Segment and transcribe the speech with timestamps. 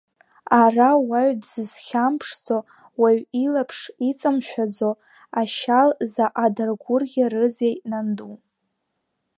[0.61, 2.57] Ара уаҩ дзызхьамԥшӡо,
[2.99, 4.89] уаҩ илаԥш иҵамшәаӡо
[5.39, 8.35] ашьал заҟа даргәырӷьарызеи нанду!